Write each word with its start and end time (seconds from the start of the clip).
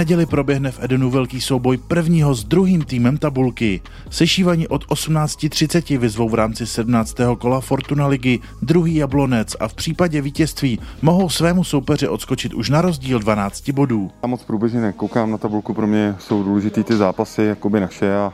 neděli 0.00 0.26
proběhne 0.26 0.70
v 0.70 0.82
Edenu 0.82 1.10
velký 1.10 1.40
souboj 1.40 1.76
prvního 1.76 2.34
s 2.34 2.44
druhým 2.44 2.82
týmem 2.84 3.18
tabulky. 3.18 3.80
Sešívaní 4.10 4.68
od 4.68 4.86
18.30 4.86 5.98
vyzvou 5.98 6.28
v 6.28 6.34
rámci 6.34 6.66
17. 6.66 7.16
kola 7.38 7.60
Fortuna 7.60 8.06
ligy 8.06 8.38
druhý 8.62 8.94
Jablonec 8.94 9.56
a 9.60 9.68
v 9.68 9.74
případě 9.74 10.20
vítězství 10.20 10.80
mohou 11.02 11.28
svému 11.28 11.64
soupeři 11.64 12.08
odskočit 12.08 12.54
už 12.54 12.70
na 12.70 12.82
rozdíl 12.82 13.18
12 13.18 13.70
bodů. 13.70 14.10
Já 14.22 14.26
moc 14.26 14.42
průběžně 14.42 14.80
nekoukám 14.80 15.30
na 15.30 15.38
tabulku, 15.38 15.74
pro 15.74 15.86
mě 15.86 16.16
jsou 16.18 16.42
důležitý 16.42 16.84
ty 16.84 16.96
zápasy, 16.96 17.42
jakoby 17.42 17.80
naše 17.80 18.16
a 18.16 18.32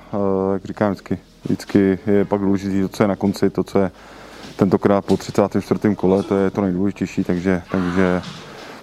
jak 0.53 0.65
říkám 0.65 0.93
vždycky, 0.93 1.19
vždycky 1.45 1.99
je 2.07 2.25
pak 2.25 2.41
důležitý 2.41 2.81
to, 2.81 2.89
co 2.89 3.03
je 3.03 3.09
na 3.09 3.17
konci, 3.17 3.51
to, 3.51 3.65
co 3.65 3.79
je 3.79 3.91
tentokrát 4.57 5.05
po 5.05 5.17
34. 5.17 5.95
kole, 5.97 6.23
to 6.23 6.37
je 6.37 6.51
to 6.51 6.61
nejdůležitější, 6.61 7.25
takže, 7.25 7.63
takže 7.71 8.23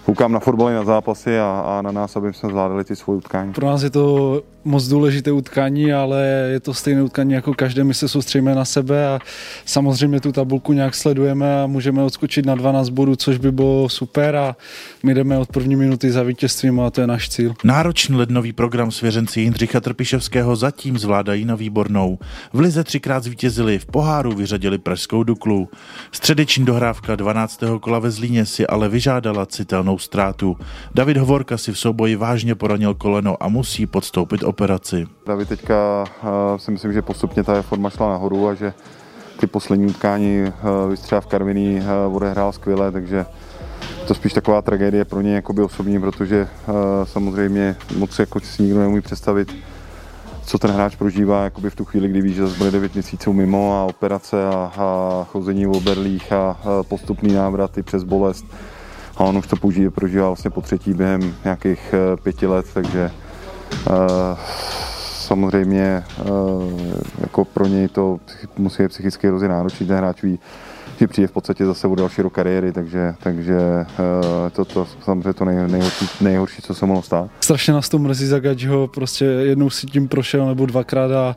koukám 0.05 0.31
na 0.31 0.39
fotbal 0.39 0.73
na 0.73 0.83
zápasy 0.83 1.39
a, 1.39 1.63
a 1.65 1.81
na 1.81 1.91
nás, 1.91 2.15
aby 2.15 2.33
jsme 2.33 2.49
zvládali 2.49 2.83
ty 2.83 2.95
svoje 2.95 3.17
utkání. 3.17 3.53
Pro 3.53 3.65
nás 3.65 3.83
je 3.83 3.89
to 3.89 4.41
moc 4.65 4.87
důležité 4.87 5.31
utkání, 5.31 5.93
ale 5.93 6.23
je 6.51 6.59
to 6.59 6.73
stejné 6.73 7.03
utkání 7.03 7.33
jako 7.33 7.53
každé. 7.53 7.83
My 7.83 7.93
se 7.93 8.07
soustředíme 8.07 8.55
na 8.55 8.65
sebe 8.65 9.07
a 9.07 9.19
samozřejmě 9.65 10.19
tu 10.19 10.31
tabulku 10.31 10.73
nějak 10.73 10.95
sledujeme 10.95 11.63
a 11.63 11.67
můžeme 11.67 12.03
odskočit 12.03 12.45
na 12.45 12.55
12 12.55 12.89
bodů, 12.89 13.15
což 13.15 13.37
by 13.37 13.51
bylo 13.51 13.89
super 13.89 14.35
a 14.35 14.55
my 15.03 15.13
jdeme 15.13 15.37
od 15.37 15.49
první 15.49 15.75
minuty 15.75 16.11
za 16.11 16.23
vítězstvím 16.23 16.79
a 16.79 16.89
to 16.89 17.01
je 17.01 17.07
náš 17.07 17.29
cíl. 17.29 17.53
Náročný 17.63 18.15
lednový 18.15 18.53
program 18.53 18.91
svěřenci 18.91 19.41
Jindřicha 19.41 19.79
Trpiševského 19.79 20.55
zatím 20.55 20.97
zvládají 20.97 21.45
na 21.45 21.55
výbornou. 21.55 22.19
V 22.53 22.59
Lize 22.59 22.83
třikrát 22.83 23.23
zvítězili, 23.23 23.79
v 23.79 23.85
poháru 23.85 24.31
vyřadili 24.35 24.77
Pražskou 24.77 25.23
Duklu. 25.23 25.69
Středeční 26.11 26.65
dohrávka 26.65 27.15
12. 27.15 27.63
kola 27.81 27.99
ve 27.99 28.11
Zlíně 28.11 28.45
si 28.45 28.67
ale 28.67 28.89
vyžádala 28.89 29.45
citelnou 29.45 29.97
ztrátu. 29.97 30.57
David 30.95 31.17
Hovorka 31.17 31.57
si 31.57 31.71
v 31.71 31.79
souboji 31.79 32.15
vážně 32.15 32.55
poranil 32.55 32.93
koleno 32.93 33.43
a 33.43 33.47
musí 33.47 33.85
podstoupit 33.85 34.43
operaci. 34.53 35.07
David 35.25 35.49
teďka 35.49 36.03
uh, 36.03 36.29
si 36.57 36.71
myslím, 36.71 36.93
že 36.93 37.01
postupně 37.01 37.43
ta 37.43 37.61
forma 37.61 37.89
šla 37.89 38.09
nahoru 38.09 38.47
a 38.47 38.53
že 38.53 38.73
ty 39.39 39.47
poslední 39.47 39.85
utkání 39.85 40.41
uh, 40.45 40.89
vystřela 40.89 41.21
v 41.21 41.27
Karviní 41.27 41.81
uh, 41.81 42.15
odehrál 42.15 42.51
skvěle, 42.51 42.91
takže 42.91 43.25
to 44.07 44.13
spíš 44.13 44.33
taková 44.33 44.61
tragédie 44.61 45.05
pro 45.05 45.21
ně 45.21 45.35
jakoby 45.35 45.61
osobní, 45.61 45.99
protože 45.99 46.47
samozřejmě 47.03 47.75
moc 47.97 48.19
jako 48.19 48.39
si 48.39 48.63
nikdo 48.63 48.79
neumí 48.79 49.01
představit, 49.01 49.55
co 50.45 50.57
ten 50.57 50.71
hráč 50.71 50.95
prožívá 50.95 51.43
jakoby 51.43 51.69
v 51.69 51.75
tu 51.75 51.85
chvíli, 51.85 52.07
kdy 52.07 52.21
ví, 52.21 52.33
že 52.33 52.41
zase 52.41 52.57
bude 52.57 52.71
9 52.71 52.93
měsíců 52.93 53.33
mimo 53.33 53.79
a 53.79 53.83
operace 53.83 54.47
a, 54.47 54.71
a 54.77 55.23
chození 55.31 55.65
v 55.65 55.71
oberlích 55.71 56.31
a, 56.31 56.37
a 56.51 56.83
postupný 56.83 57.33
návraty 57.33 57.83
přes 57.83 58.03
bolest. 58.03 58.45
A 59.17 59.19
on 59.19 59.37
už 59.37 59.47
to 59.47 59.55
použije, 59.55 59.91
prožívá 59.91 60.27
vlastně 60.27 60.51
po 60.51 60.61
třetí 60.61 60.93
během 60.93 61.35
nějakých 61.43 61.95
pěti 62.23 62.47
let, 62.47 62.65
takže 62.73 63.11
samozřejmě 65.23 66.03
uh, 66.19 66.71
jako 67.21 67.45
pro 67.45 67.67
něj 67.67 67.87
to 67.87 68.19
musí 68.57 68.83
být 68.83 68.89
psychicky 68.89 69.27
hrozně 69.27 69.47
náročný, 69.47 69.87
ten 69.87 69.97
hráč 69.97 70.23
ví, 70.23 70.39
že 70.99 71.07
přijde 71.07 71.27
v 71.27 71.31
podstatě 71.31 71.65
zase 71.65 71.87
o 71.87 71.95
další 71.95 72.21
rok 72.21 72.33
kariéry, 72.33 72.71
takže, 72.71 73.13
takže 73.23 73.57
uh, 73.99 74.49
to, 74.51 74.65
to 74.65 74.87
samozřejmě 75.03 75.33
to 75.33 75.45
nej, 75.45 75.55
nejhorší, 75.55 76.05
nejhorší, 76.21 76.61
co 76.61 76.73
se 76.73 76.85
mohlo 76.85 77.01
stát. 77.01 77.29
Strašně 77.41 77.73
nás 77.73 77.89
to 77.89 77.99
mrzí 77.99 78.25
za 78.25 78.39
ho 78.67 78.87
prostě 78.87 79.25
jednou 79.25 79.69
si 79.69 79.87
tím 79.87 80.07
prošel 80.07 80.45
nebo 80.47 80.65
dvakrát 80.65 81.11
a 81.11 81.35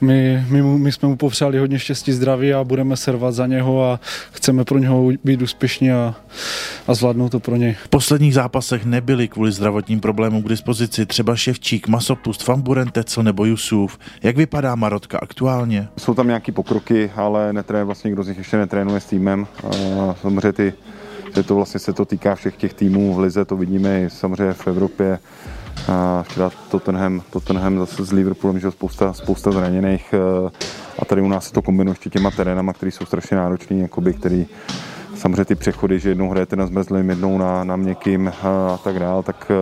my, 0.00 0.44
my, 0.48 0.62
my 0.62 0.92
jsme 0.92 1.08
mu 1.08 1.16
popřáli 1.16 1.58
hodně 1.58 1.78
štěstí, 1.78 2.12
zdraví 2.12 2.54
a 2.54 2.64
budeme 2.64 2.96
servat 2.96 3.34
za 3.34 3.46
něho 3.46 3.84
a 3.84 4.00
chceme 4.32 4.64
pro 4.64 4.78
něho 4.78 5.08
být 5.24 5.42
úspěšní 5.42 5.92
a, 5.92 6.14
a 6.86 6.94
zvládnout 6.94 7.28
to 7.28 7.40
pro 7.40 7.56
něj. 7.56 7.76
V 7.84 7.88
posledních 7.88 8.34
zápasech 8.34 8.84
nebyli 8.84 9.28
kvůli 9.28 9.52
zdravotním 9.52 10.00
problémům 10.00 10.42
k 10.42 10.48
dispozici 10.48 11.06
třeba 11.06 11.36
Ševčík, 11.36 11.88
Masopust, 11.88 12.42
Famburen, 12.42 12.88
Tecel 12.88 13.22
nebo 13.22 13.44
Jusuf. 13.44 13.98
Jak 14.22 14.36
vypadá 14.36 14.74
Marotka 14.74 15.18
aktuálně? 15.18 15.88
Jsou 15.96 16.14
tam 16.14 16.26
nějaké 16.26 16.52
pokroky, 16.52 17.10
ale 17.16 17.52
netrénuje 17.52 17.84
vlastně 17.84 18.10
kdo 18.10 18.22
z 18.22 18.28
nich 18.28 18.38
ještě 18.38 18.56
netrénuje 18.56 18.89
s 18.96 19.04
týmem. 19.04 19.46
Samozřejmě 20.22 20.52
ty, 20.52 20.72
že 21.34 21.42
to 21.42 21.54
vlastně 21.54 21.80
se 21.80 21.92
to 21.92 22.04
týká 22.04 22.34
všech 22.34 22.56
těch 22.56 22.74
týmů 22.74 23.14
v 23.14 23.18
Lize, 23.18 23.44
to 23.44 23.56
vidíme 23.56 24.02
i 24.02 24.10
samozřejmě 24.10 24.52
v 24.54 24.66
Evropě. 24.66 25.18
Včera 26.22 26.50
Tottenham, 26.70 27.22
Tottenham 27.30 27.78
zase 27.78 28.04
s 28.04 28.12
Liverpoolem, 28.12 28.60
že 28.60 28.70
spousta, 28.70 29.12
spousta 29.12 29.52
zraněných 29.52 30.14
a 30.98 31.04
tady 31.04 31.22
u 31.22 31.28
nás 31.28 31.46
se 31.46 31.52
to 31.52 31.62
kombinuje 31.62 31.92
ještě 31.92 32.10
těma 32.10 32.30
terénama, 32.30 32.72
které 32.72 32.92
jsou 32.92 33.04
strašně 33.06 33.36
náročné, 33.36 33.76
jakoby, 33.76 34.14
který 34.14 34.46
samozřejmě 35.14 35.44
ty 35.44 35.54
přechody, 35.54 35.98
že 35.98 36.08
jednou 36.08 36.30
hrajete 36.30 36.56
na 36.56 36.66
zmrzlým, 36.66 37.10
jednou 37.10 37.38
na, 37.38 37.64
na 37.64 37.76
měkkým 37.76 38.32
a 38.42 38.78
tak 38.84 38.98
dál, 38.98 39.22
tak 39.22 39.52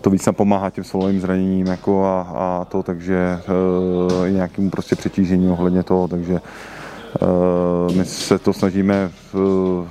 to 0.00 0.10
víc 0.10 0.26
napomáhá 0.26 0.70
těm 0.70 0.84
svalovým 0.84 1.20
zraněním 1.20 1.66
jako 1.66 2.04
a, 2.04 2.20
a 2.20 2.64
to, 2.64 2.82
takže 2.82 3.40
e, 4.26 4.30
nějakým 4.30 4.70
prostě 4.70 4.96
přetížení 4.96 5.48
ohledně 5.48 5.82
toho, 5.82 6.08
takže 6.08 6.40
my 7.96 8.04
se 8.04 8.38
to 8.38 8.52
snažíme 8.52 9.10
v, 9.32 9.86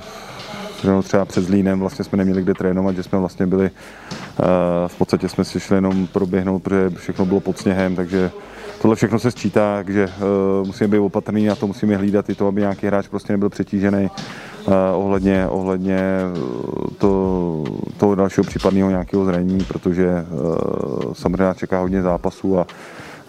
třeba 1.03 1.25
před 1.25 1.43
Zlínem 1.43 1.79
vlastně 1.79 2.05
jsme 2.05 2.17
neměli 2.17 2.41
kde 2.41 2.53
trénovat, 2.53 2.95
že 2.95 3.03
jsme 3.03 3.19
vlastně 3.19 3.47
byli, 3.47 3.65
eh, 3.65 4.43
v 4.87 4.95
podstatě 4.97 5.29
jsme 5.29 5.45
si 5.45 5.59
šli 5.59 5.75
jenom 5.75 6.07
proběhnout, 6.07 6.63
protože 6.63 6.89
všechno 6.89 7.25
bylo 7.25 7.39
pod 7.39 7.57
sněhem, 7.57 7.95
takže 7.95 8.31
tohle 8.81 8.95
všechno 8.95 9.19
se 9.19 9.31
sčítá, 9.31 9.75
takže 9.75 10.03
eh, 10.03 10.67
musíme 10.67 10.87
být 10.87 10.99
opatrný 10.99 11.49
a 11.49 11.55
to 11.55 11.67
musíme 11.67 11.97
hlídat 11.97 12.29
i 12.29 12.35
to, 12.35 12.47
aby 12.47 12.61
nějaký 12.61 12.87
hráč 12.87 13.07
prostě 13.07 13.33
nebyl 13.33 13.49
přetížený 13.49 14.09
ohledně, 14.95 15.47
ohledně 15.47 15.99
to, 16.97 17.63
toho 17.97 18.15
dalšího 18.15 18.43
případného 18.43 18.89
nějakého 18.89 19.25
zranění, 19.25 19.63
protože 19.63 20.25
samozřejmě 21.13 21.53
čeká 21.55 21.79
hodně 21.79 22.01
zápasů 22.01 22.59
a 22.59 22.67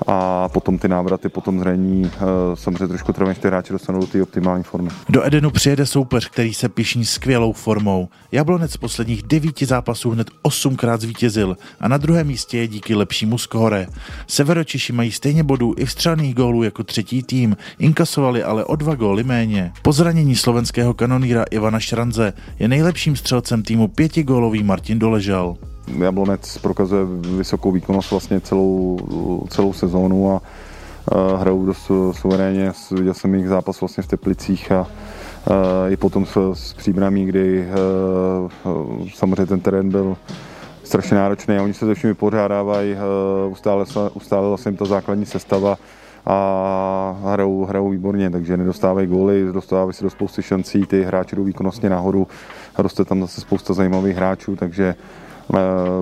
a 0.06 0.48
potom 0.48 0.78
ty 0.78 0.88
návraty, 0.88 1.28
potom 1.28 1.58
zranění 1.58 2.10
eh, 2.14 2.20
samozřejmě 2.54 2.88
trošku 2.88 3.12
trvají, 3.12 3.28
než 3.28 3.38
ty 3.38 3.48
hráči 3.48 3.72
dostanou 3.72 4.00
do 4.00 4.06
té 4.06 4.22
optimální 4.22 4.64
formy. 4.64 4.90
Do 5.08 5.26
Edenu 5.26 5.50
přijede 5.50 5.86
soupeř, 5.86 6.28
který 6.28 6.54
se 6.54 6.68
pišní 6.68 7.04
skvělou 7.04 7.52
formou. 7.52 8.08
Jablonec 8.32 8.76
posledních 8.76 9.22
devíti 9.22 9.66
zápasů 9.66 10.10
hned 10.10 10.30
osmkrát 10.42 11.00
zvítězil 11.00 11.56
a 11.80 11.88
na 11.88 11.96
druhém 11.96 12.26
místě 12.26 12.58
je 12.58 12.68
díky 12.68 12.94
lepšímu 12.94 13.38
skóre. 13.38 13.86
Severočiši 14.26 14.92
mají 14.92 15.12
stejně 15.12 15.42
bodů 15.42 15.74
i 15.76 15.84
vstřelných 15.84 16.34
gólů 16.34 16.62
jako 16.62 16.84
třetí 16.84 17.22
tým, 17.22 17.56
inkasovali 17.78 18.42
ale 18.42 18.64
o 18.64 18.76
dva 18.76 18.94
góly 18.94 19.24
méně. 19.24 19.72
Po 19.82 19.92
zranění 19.92 20.36
slovenského 20.36 20.94
kanoníra 20.94 21.44
Ivana 21.50 21.80
Šranze 21.80 22.32
je 22.58 22.68
nejlepším 22.68 23.16
střelcem 23.16 23.62
týmu 23.62 23.88
pětigólový 23.88 24.62
Martin 24.62 24.98
Doležal. 24.98 25.56
Jablonec 25.96 26.58
prokazuje 26.58 27.04
vysokou 27.36 27.72
výkonnost 27.72 28.10
vlastně 28.10 28.40
celou, 28.40 28.98
celou 29.48 29.72
sezónu 29.72 30.32
a 30.32 30.42
hrajou 31.36 31.66
dost 31.66 31.90
suverénně. 32.12 32.72
Viděl 32.90 33.14
jsem 33.14 33.34
jejich 33.34 33.48
zápas 33.48 33.80
vlastně 33.80 34.02
v 34.02 34.06
Teplicích 34.06 34.72
a 34.72 34.86
i 35.88 35.96
potom 35.96 36.26
s, 36.26 36.52
s 36.52 36.74
příbramí, 36.74 37.26
kdy 37.26 37.68
samozřejmě 39.14 39.46
ten 39.46 39.60
terén 39.60 39.90
byl 39.90 40.16
strašně 40.84 41.16
náročný 41.16 41.56
a 41.56 41.62
oni 41.62 41.74
se 41.74 41.86
ze 41.86 41.94
všemi 41.94 42.14
pořádávají, 42.14 42.96
ustále, 43.48 43.84
ustále 44.14 44.48
vlastně 44.48 44.72
ta 44.72 44.84
základní 44.84 45.26
sestava 45.26 45.76
a 46.26 47.16
hrajou, 47.24 47.64
hrajou 47.64 47.90
výborně, 47.90 48.30
takže 48.30 48.56
nedostávají 48.56 49.06
góly, 49.06 49.52
dostávají 49.52 49.92
si 49.92 50.04
do 50.04 50.10
spousty 50.10 50.42
šancí, 50.42 50.86
ty 50.86 51.02
hráči 51.02 51.36
jdou 51.36 51.44
výkonnostně 51.44 51.90
nahoru, 51.90 52.26
roste 52.78 53.04
tam 53.04 53.20
zase 53.20 53.40
spousta 53.40 53.74
zajímavých 53.74 54.16
hráčů, 54.16 54.56
takže 54.56 54.94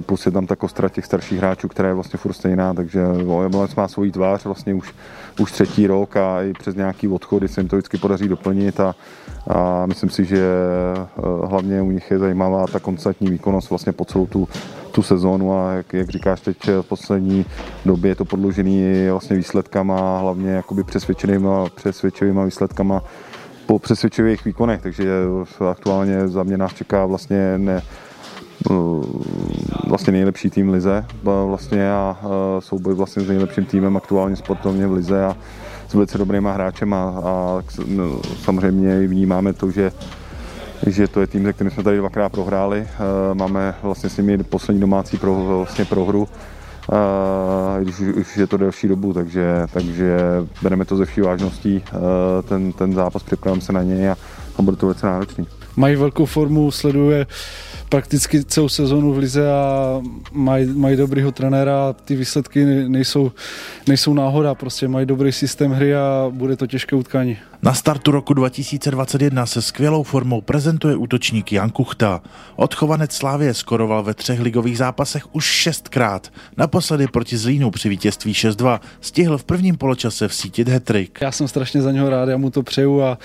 plus 0.01 0.27
je 0.27 0.33
tam 0.33 0.47
ta 0.47 0.57
kostra 0.57 0.89
těch 0.89 1.05
starších 1.05 1.39
hráčů, 1.39 1.69
která 1.69 1.89
je 1.89 1.95
vlastně 1.95 2.19
furt 2.19 2.33
stejná, 2.33 2.75
takže 2.75 3.01
Jablonec 3.43 3.75
má 3.75 3.89
svoji 3.89 4.13
tvář 4.13 4.45
vlastně 4.45 4.75
už, 4.75 4.95
už 5.41 5.53
třetí 5.53 5.87
rok 5.87 6.17
a 6.17 6.43
i 6.43 6.53
přes 6.53 6.75
nějaký 6.75 7.09
odchody 7.09 7.49
se 7.49 7.61
jim 7.61 7.69
to 7.69 7.77
vždycky 7.77 7.99
podaří 7.99 8.29
doplnit 8.29 8.81
a, 8.81 8.95
a 9.49 9.87
myslím 9.87 10.11
si, 10.11 10.25
že 10.25 10.39
eh, 10.39 11.47
hlavně 11.47 11.83
u 11.83 11.91
nich 11.91 12.11
je 12.11 12.19
zajímavá 12.19 12.67
ta 12.67 12.81
koncertní 12.81 13.31
výkonnost 13.31 13.71
vlastně 13.71 13.93
po 13.93 14.05
celou 14.05 14.27
tu, 14.27 14.49
tu 14.93 15.03
sezónu 15.03 15.59
a 15.59 15.73
jak, 15.73 15.93
jak 15.93 16.11
říkáš 16.11 16.41
teď 16.41 16.69
v 16.69 16.83
poslední 16.83 17.47
době 17.85 18.11
je 18.11 18.15
to 18.15 18.25
podložený 18.25 19.09
vlastně 19.11 19.37
výsledkama, 19.37 20.19
hlavně 20.19 20.51
jakoby 20.51 20.85
přesvědčenýma, 20.85 21.67
přesvědčivýma 21.75 22.45
výsledkama 22.45 23.03
po 23.67 23.79
přesvědčivých 23.79 24.45
výkonech, 24.45 24.83
takže 24.83 25.11
aktuálně 25.71 26.29
za 26.29 26.43
mě 26.43 26.57
nás 26.57 26.75
čeká 26.75 27.07
vlastně 27.07 27.59
ne, 27.59 27.83
vlastně 29.87 30.13
nejlepší 30.13 30.51
tým 30.51 30.69
Lize 30.71 31.05
vlastně 31.23 31.93
a 31.93 32.17
souboj 32.59 32.95
vlastně 32.95 33.23
s 33.23 33.29
nejlepším 33.29 33.65
týmem 33.65 33.97
aktuálně 33.97 34.37
sportovně 34.37 34.87
v 34.87 34.93
Lize 34.93 35.25
a 35.25 35.37
s 35.89 35.95
velice 35.95 36.19
dobrýma 36.19 36.53
hráčem 36.53 36.95
a, 36.95 37.23
a 37.25 37.63
no, 37.87 38.21
samozřejmě 38.45 39.07
vnímáme 39.07 39.53
to, 39.53 39.71
že 39.71 39.93
že 40.87 41.09
to 41.09 41.21
je 41.21 41.27
tým, 41.27 41.45
se 41.45 41.53
kterým 41.53 41.71
jsme 41.71 41.83
tady 41.83 41.99
dvakrát 41.99 42.33
prohráli. 42.33 42.89
Máme 43.35 43.75
vlastně 43.83 44.11
s 44.11 44.17
nimi 44.17 44.39
poslední 44.39 44.81
domácí 44.81 45.17
pro, 45.17 45.45
vlastně 45.45 45.85
prohru, 45.85 46.29
když 47.83 48.01
už 48.01 48.37
je 48.37 48.47
to 48.47 48.57
delší 48.57 48.89
dobu, 48.89 49.13
takže, 49.13 49.67
takže 49.73 50.19
bereme 50.63 50.85
to 50.85 50.97
ze 50.97 51.05
vší 51.05 51.21
vážností. 51.21 51.83
Ten, 52.49 52.73
ten 52.73 52.95
zápas 52.95 53.23
připravujeme 53.23 53.63
se 53.63 53.73
na 53.73 53.83
něj 53.83 54.11
a, 54.11 54.17
a 54.59 54.63
bude 54.63 54.77
to 54.77 54.87
velice 54.87 55.07
náročný. 55.07 55.47
Mají 55.77 55.97
velkou 55.97 56.27
formu, 56.27 56.71
sleduje 56.71 57.27
prakticky 57.89 58.45
celou 58.45 58.69
sezonu 58.69 59.13
v 59.13 59.19
lize 59.19 59.53
a 59.53 60.01
mají, 60.33 60.67
mají 60.67 60.97
dobrýho 60.97 61.33
trenéra, 61.33 61.93
ty 61.93 62.17
výsledky 62.17 62.65
nejsou, 62.65 63.33
nejsou 63.89 64.15
náhoda, 64.15 64.55
prostě 64.55 64.89
mají 64.89 65.07
dobrý 65.07 65.33
systém 65.33 65.71
hry 65.71 65.95
a 65.95 66.27
bude 66.31 66.57
to 66.57 66.67
těžké 66.67 66.97
utkání. 66.97 67.39
Na 67.63 67.75
startu 67.75 68.11
roku 68.11 68.35
2021 68.35 69.47
se 69.47 69.63
skvělou 69.63 70.03
formou 70.03 70.41
prezentuje 70.41 70.97
útočník 70.97 71.53
Jan 71.53 71.71
Kuchta. 71.71 72.23
Odchovanec 72.57 73.13
Slávě 73.13 73.55
skoroval 73.55 74.03
ve 74.03 74.15
třech 74.15 74.41
ligových 74.41 74.79
zápasech 74.79 75.35
už 75.35 75.45
šestkrát. 75.45 76.33
Naposledy 76.57 77.07
proti 77.07 77.37
Zlínu 77.37 77.71
při 77.71 77.89
vítězství 77.89 78.33
6-2 78.33 78.81
stihl 79.01 79.39
v 79.39 79.45
prvním 79.45 79.77
poločase 79.77 80.29
v 80.29 80.35
síti 80.35 80.65
hetrik. 80.69 81.19
Já 81.21 81.33
jsem 81.33 81.49
strašně 81.49 81.83
za 81.83 81.93
něho 81.93 82.11
rád, 82.11 82.29
já 82.29 82.37
mu 82.37 82.51
to 82.51 82.63
přeju 82.63 83.03
a 83.03 83.19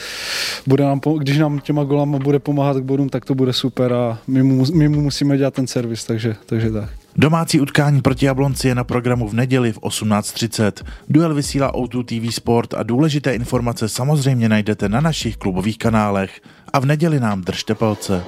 bude 0.68 0.84
nám, 0.84 1.02
když 1.18 1.38
nám 1.38 1.60
těma 1.60 1.84
golama 1.84 2.20
bude 2.20 2.40
pomáhat 2.42 2.78
k 2.78 2.84
bodům, 2.84 3.10
tak 3.10 3.26
to 3.26 3.36
bude 3.36 3.54
super 3.54 3.94
a 3.94 4.20
my 4.28 4.44
mu, 4.44 4.66
my 4.74 4.90
mu 4.90 5.02
musíme 5.02 5.38
dělat 5.38 5.54
ten 5.54 5.68
servis, 5.68 6.06
takže, 6.06 6.36
takže 6.46 6.72
tak. 6.72 6.90
Domácí 7.16 7.62
utkání 7.62 8.02
proti 8.02 8.26
Jablonci 8.26 8.68
je 8.68 8.76
na 8.76 8.84
programu 8.84 9.28
v 9.28 9.34
neděli 9.34 9.74
v 9.74 9.80
18.30. 9.80 10.72
Duel 11.10 11.34
vysílá 11.34 11.74
O2 11.74 12.04
TV 12.04 12.36
Sport 12.36 12.74
a 12.74 12.84
důležité 12.84 13.36
informace 13.36 13.90
samozřejmě 13.90 14.50
najdete 14.50 14.90
na 14.90 15.02
našich 15.02 15.38
klubových 15.38 15.78
kanálech. 15.78 16.42
A 16.74 16.80
v 16.80 16.86
neděli 16.86 17.20
nám 17.20 17.42
držte 17.42 17.76
palce. 17.76 18.24